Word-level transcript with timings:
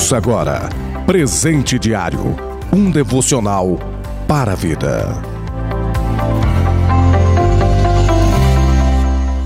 Ouça 0.00 0.16
agora 0.16 0.66
Presente 1.04 1.78
Diário 1.78 2.34
um 2.72 2.90
devocional 2.90 3.78
para 4.26 4.52
a 4.52 4.54
vida. 4.54 5.22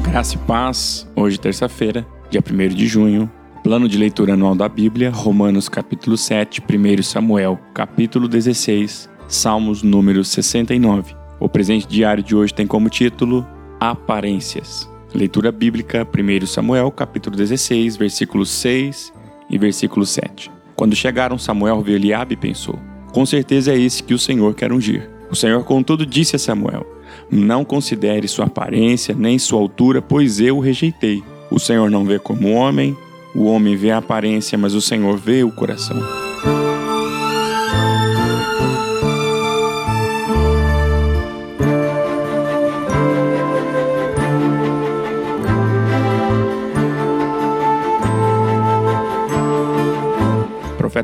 Graça 0.05 0.37
e 0.37 0.39
paz, 0.39 1.09
hoje 1.17 1.41
terça-feira, 1.41 2.07
dia 2.31 2.41
1 2.41 2.69
de 2.69 2.87
junho, 2.87 3.29
plano 3.65 3.89
de 3.89 3.99
leitura 3.99 4.35
anual 4.35 4.55
da 4.55 4.69
Bíblia, 4.69 5.11
Romanos 5.11 5.69
capítulo 5.69 6.17
7, 6.17 6.63
1 6.63 7.03
Samuel 7.03 7.59
capítulo 7.75 8.29
16, 8.29 9.11
Salmos 9.27 9.83
número 9.83 10.25
69. 10.25 11.17
O 11.41 11.49
presente 11.49 11.89
diário 11.89 12.23
de 12.23 12.37
hoje 12.37 12.55
tem 12.55 12.67
como 12.67 12.89
título 12.89 13.45
Aparências. 13.81 14.89
Leitura 15.13 15.51
bíblica, 15.51 16.07
1 16.07 16.47
Samuel 16.47 16.93
capítulo 16.93 17.37
16, 17.37 17.97
versículos 17.97 18.51
6 18.51 19.13
e 19.51 19.59
versículo 19.59 20.07
7. 20.07 20.54
Quando 20.77 20.97
chegaram, 20.97 21.39
Samuel 21.39 21.83
viu 21.83 21.97
Eliabe 21.97 22.35
e 22.35 22.37
pensou: 22.37 22.79
Com 23.13 23.25
certeza 23.25 23.73
é 23.73 23.79
esse 23.79 24.03
que 24.03 24.15
o 24.15 24.19
Senhor 24.19 24.55
quer 24.55 24.73
ungir. 24.73 25.09
O 25.31 25.37
Senhor, 25.37 25.65
contudo, 25.65 26.05
disse 26.05 26.37
a 26.37 26.39
Samuel: 26.39 26.87
Não 27.31 27.65
considere 27.65 28.29
sua 28.29 28.47
aparência 28.47 29.15
nem 29.17 29.39
sua 29.39 29.61
altura, 29.61 30.03
pois 30.03 30.41
eu 30.41 30.57
o 30.57 30.61
rejeitei. 30.61 31.23
O 31.51 31.59
Senhor 31.59 31.91
não 31.91 32.05
vê 32.05 32.19
como 32.19 32.53
homem, 32.53 32.97
o 33.35 33.45
homem 33.45 33.77
vê 33.77 33.91
a 33.91 33.99
aparência, 33.99 34.57
mas 34.59 34.75
o 34.75 34.81
Senhor 34.81 35.17
vê 35.17 35.45
o 35.45 35.53
coração. 35.53 36.24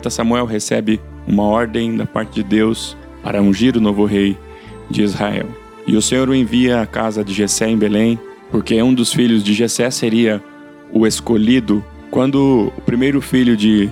Profeta 0.01 0.09
Samuel 0.09 0.47
recebe 0.47 0.99
uma 1.27 1.43
ordem 1.43 1.95
da 1.95 2.07
parte 2.07 2.37
de 2.37 2.43
Deus 2.43 2.97
para 3.23 3.43
ungir 3.43 3.77
o 3.77 3.81
novo 3.81 4.07
rei 4.07 4.37
de 4.89 5.03
Israel. 5.03 5.47
E 5.87 5.95
o 5.95 6.01
Senhor 6.01 6.29
o 6.29 6.35
envia 6.35 6.81
à 6.81 6.87
casa 6.87 7.23
de 7.23 7.35
Jessé 7.35 7.69
em 7.69 7.77
Belém, 7.77 8.19
porque 8.51 8.83
um 8.83 8.95
dos 8.95 9.13
filhos 9.13 9.45
de 9.45 9.53
Jessé 9.53 9.91
seria 9.91 10.43
o 10.91 11.07
escolhido. 11.07 11.85
Quando 12.11 12.73
o 12.77 12.81
primeiro 12.81 13.21
filho 13.21 13.55
de 13.57 13.91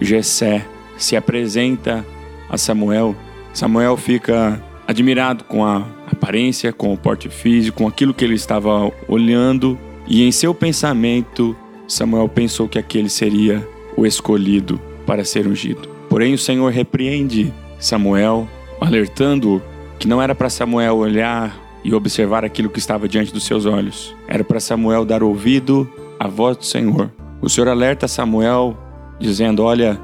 Jessé 0.00 0.66
se 0.96 1.14
apresenta 1.14 2.04
a 2.48 2.56
Samuel, 2.56 3.14
Samuel 3.52 3.98
fica 3.98 4.62
admirado 4.88 5.44
com 5.44 5.64
a 5.64 5.86
aparência, 6.10 6.72
com 6.72 6.92
o 6.92 6.96
porte 6.96 7.28
físico, 7.28 7.78
com 7.78 7.88
aquilo 7.88 8.14
que 8.14 8.24
ele 8.24 8.34
estava 8.34 8.90
olhando, 9.06 9.78
e 10.08 10.22
em 10.22 10.32
seu 10.32 10.54
pensamento 10.54 11.54
Samuel 11.86 12.28
pensou 12.28 12.66
que 12.66 12.78
aquele 12.78 13.10
seria 13.10 13.66
o 13.96 14.06
escolhido 14.06 14.80
para 15.06 15.24
ser 15.24 15.46
ungido. 15.46 15.88
Porém, 16.08 16.34
o 16.34 16.38
Senhor 16.38 16.70
repreende 16.72 17.52
Samuel, 17.78 18.48
alertando-o 18.80 19.62
que 19.98 20.08
não 20.08 20.20
era 20.20 20.34
para 20.34 20.50
Samuel 20.50 20.96
olhar 20.96 21.58
e 21.84 21.94
observar 21.94 22.44
aquilo 22.44 22.70
que 22.70 22.78
estava 22.78 23.08
diante 23.08 23.32
dos 23.32 23.44
seus 23.44 23.66
olhos. 23.66 24.14
Era 24.26 24.44
para 24.44 24.60
Samuel 24.60 25.04
dar 25.04 25.22
ouvido 25.22 25.90
à 26.18 26.28
voz 26.28 26.56
do 26.56 26.64
Senhor. 26.64 27.10
O 27.40 27.48
Senhor 27.48 27.68
alerta 27.68 28.06
Samuel, 28.06 28.76
dizendo: 29.18 29.62
Olha, 29.62 30.00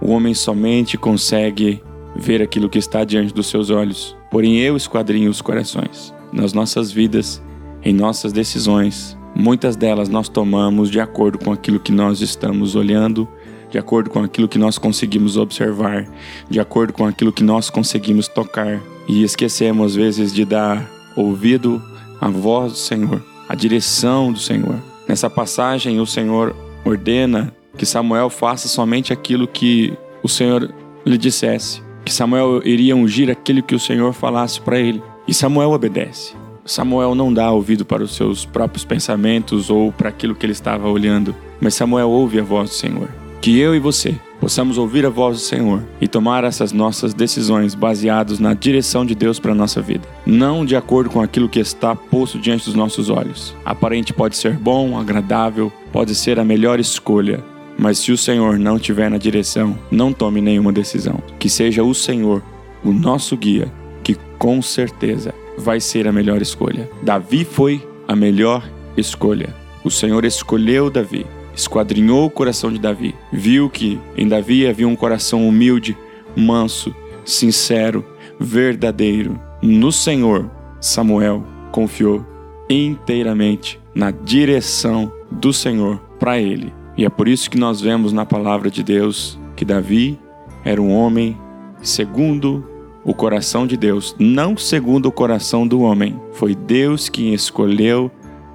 o 0.00 0.10
homem 0.10 0.34
somente 0.34 0.96
consegue 0.96 1.82
ver 2.14 2.40
aquilo 2.42 2.68
que 2.68 2.78
está 2.78 3.04
diante 3.04 3.34
dos 3.34 3.46
seus 3.48 3.70
olhos. 3.70 4.16
Porém, 4.30 4.58
eu 4.58 4.76
esquadrinho 4.76 5.30
os 5.30 5.40
corações. 5.40 6.14
Nas 6.32 6.52
nossas 6.52 6.90
vidas, 6.90 7.42
em 7.82 7.92
nossas 7.92 8.32
decisões, 8.32 9.16
muitas 9.34 9.76
delas 9.76 10.08
nós 10.08 10.28
tomamos 10.28 10.90
de 10.90 11.00
acordo 11.00 11.38
com 11.38 11.52
aquilo 11.52 11.78
que 11.78 11.92
nós 11.92 12.20
estamos 12.20 12.74
olhando 12.74 13.28
de 13.70 13.78
acordo 13.78 14.10
com 14.10 14.22
aquilo 14.22 14.48
que 14.48 14.58
nós 14.58 14.78
conseguimos 14.78 15.36
observar, 15.36 16.06
de 16.48 16.60
acordo 16.60 16.92
com 16.92 17.06
aquilo 17.06 17.32
que 17.32 17.42
nós 17.42 17.70
conseguimos 17.70 18.28
tocar. 18.28 18.80
E 19.08 19.22
esquecemos, 19.22 19.92
às 19.92 19.94
vezes, 19.94 20.32
de 20.32 20.44
dar 20.44 20.88
ouvido 21.16 21.82
à 22.20 22.28
voz 22.28 22.72
do 22.72 22.78
Senhor, 22.78 23.22
à 23.48 23.54
direção 23.54 24.32
do 24.32 24.38
Senhor. 24.38 24.76
Nessa 25.08 25.30
passagem, 25.30 26.00
o 26.00 26.06
Senhor 26.06 26.54
ordena 26.84 27.54
que 27.76 27.86
Samuel 27.86 28.30
faça 28.30 28.68
somente 28.68 29.12
aquilo 29.12 29.46
que 29.46 29.92
o 30.22 30.28
Senhor 30.28 30.72
lhe 31.04 31.18
dissesse, 31.18 31.82
que 32.04 32.12
Samuel 32.12 32.62
iria 32.64 32.96
ungir 32.96 33.30
aquilo 33.30 33.62
que 33.62 33.74
o 33.74 33.80
Senhor 33.80 34.12
falasse 34.12 34.60
para 34.60 34.78
ele. 34.78 35.02
E 35.28 35.34
Samuel 35.34 35.70
obedece. 35.70 36.34
Samuel 36.64 37.14
não 37.14 37.32
dá 37.32 37.50
ouvido 37.50 37.84
para 37.84 38.02
os 38.02 38.16
seus 38.16 38.44
próprios 38.44 38.84
pensamentos 38.84 39.70
ou 39.70 39.92
para 39.92 40.08
aquilo 40.08 40.34
que 40.34 40.44
ele 40.44 40.52
estava 40.52 40.88
olhando, 40.88 41.34
mas 41.60 41.74
Samuel 41.74 42.10
ouve 42.10 42.40
a 42.40 42.42
voz 42.42 42.70
do 42.70 42.74
Senhor. 42.74 43.25
Que 43.40 43.58
eu 43.58 43.74
e 43.74 43.78
você 43.78 44.14
possamos 44.40 44.78
ouvir 44.78 45.04
a 45.06 45.10
voz 45.10 45.36
do 45.36 45.42
Senhor 45.42 45.82
e 46.00 46.06
tomar 46.06 46.44
essas 46.44 46.72
nossas 46.72 47.14
decisões 47.14 47.74
baseadas 47.74 48.38
na 48.38 48.54
direção 48.54 49.04
de 49.04 49.14
Deus 49.14 49.38
para 49.38 49.52
a 49.52 49.54
nossa 49.54 49.80
vida, 49.80 50.06
não 50.24 50.64
de 50.64 50.76
acordo 50.76 51.10
com 51.10 51.20
aquilo 51.20 51.48
que 51.48 51.58
está 51.58 51.94
posto 51.94 52.38
diante 52.38 52.66
dos 52.66 52.74
nossos 52.74 53.08
olhos. 53.08 53.54
Aparente 53.64 54.12
pode 54.12 54.36
ser 54.36 54.52
bom, 54.54 54.98
agradável, 54.98 55.72
pode 55.92 56.14
ser 56.14 56.38
a 56.38 56.44
melhor 56.44 56.78
escolha, 56.78 57.42
mas 57.78 57.98
se 57.98 58.12
o 58.12 58.18
Senhor 58.18 58.58
não 58.58 58.76
estiver 58.76 59.10
na 59.10 59.18
direção, 59.18 59.78
não 59.90 60.12
tome 60.12 60.40
nenhuma 60.40 60.72
decisão. 60.72 61.22
Que 61.38 61.48
seja 61.48 61.82
o 61.82 61.94
Senhor 61.94 62.42
o 62.84 62.92
nosso 62.92 63.36
guia, 63.36 63.72
que 64.02 64.16
com 64.38 64.62
certeza 64.62 65.34
vai 65.58 65.80
ser 65.80 66.06
a 66.06 66.12
melhor 66.12 66.40
escolha. 66.40 66.88
Davi 67.02 67.44
foi 67.44 67.86
a 68.06 68.14
melhor 68.14 68.62
escolha. 68.96 69.54
O 69.82 69.90
Senhor 69.90 70.24
escolheu 70.24 70.90
Davi 70.90 71.26
esquadrinhou 71.56 72.26
o 72.26 72.30
coração 72.30 72.70
de 72.70 72.78
Davi, 72.78 73.14
viu 73.32 73.70
que 73.70 73.98
em 74.16 74.28
Davi 74.28 74.66
havia 74.66 74.86
um 74.86 74.94
coração 74.94 75.48
humilde, 75.48 75.96
manso, 76.36 76.94
sincero, 77.24 78.04
verdadeiro. 78.38 79.40
No 79.62 79.90
Senhor, 79.90 80.50
Samuel 80.80 81.42
confiou 81.72 82.24
inteiramente 82.68 83.80
na 83.94 84.10
direção 84.10 85.10
do 85.30 85.52
Senhor 85.52 85.98
para 86.18 86.38
ele. 86.38 86.72
E 86.96 87.04
é 87.04 87.08
por 87.08 87.26
isso 87.26 87.50
que 87.50 87.58
nós 87.58 87.80
vemos 87.80 88.12
na 88.12 88.26
palavra 88.26 88.70
de 88.70 88.82
Deus 88.82 89.38
que 89.56 89.64
Davi 89.64 90.18
era 90.64 90.80
um 90.80 90.92
homem 90.92 91.36
segundo 91.82 92.64
o 93.04 93.14
coração 93.14 93.66
de 93.66 93.76
Deus, 93.76 94.16
não 94.18 94.56
segundo 94.56 95.06
o 95.06 95.12
coração 95.12 95.66
do 95.66 95.80
homem. 95.80 96.20
Foi 96.32 96.54
Deus 96.54 97.08
quem 97.08 97.32
escolheu 97.32 98.10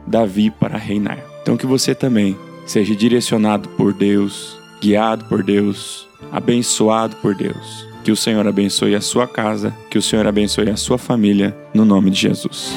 Davi 0.05 0.51
para 0.51 0.77
reinar. 0.77 1.19
Então 1.41 1.55
que 1.55 1.65
você 1.65 1.95
também 1.95 2.37
seja 2.71 2.95
direcionado 2.95 3.67
por 3.69 3.93
Deus, 3.93 4.57
guiado 4.81 5.25
por 5.25 5.43
Deus, 5.43 6.07
abençoado 6.31 7.17
por 7.17 7.35
Deus. 7.35 7.85
Que 8.01 8.11
o 8.11 8.15
Senhor 8.15 8.47
abençoe 8.47 8.95
a 8.95 9.01
sua 9.01 9.27
casa, 9.27 9.75
que 9.89 9.97
o 9.97 10.01
Senhor 10.01 10.25
abençoe 10.25 10.69
a 10.69 10.77
sua 10.77 10.97
família, 10.97 11.55
no 11.73 11.83
nome 11.83 12.09
de 12.09 12.21
Jesus. 12.21 12.73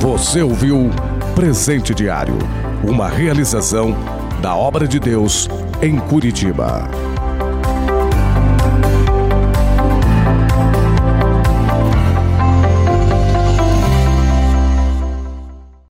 Você 0.00 0.42
ouviu 0.42 0.90
Presente 1.34 1.94
Diário, 1.94 2.38
uma 2.86 3.08
realização 3.08 3.96
da 4.42 4.54
obra 4.54 4.86
de 4.86 5.00
Deus 5.00 5.48
em 5.80 5.98
Curitiba. 5.98 6.90